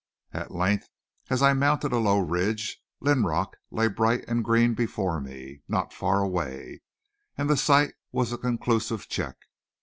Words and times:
At 0.31 0.49
length, 0.49 0.87
as 1.29 1.43
I 1.43 1.53
mounted 1.53 1.91
a 1.93 1.99
low 1.99 2.17
ridge, 2.17 2.79
Linrock 3.01 3.53
lay 3.69 3.87
bright 3.87 4.25
and 4.27 4.43
green 4.43 4.73
before 4.73 5.21
me, 5.21 5.61
not 5.67 5.93
faraway, 5.93 6.81
and 7.37 7.47
the 7.47 7.55
sight 7.55 7.93
was 8.11 8.33
a 8.33 8.39
conclusive 8.39 9.07
check. 9.09 9.35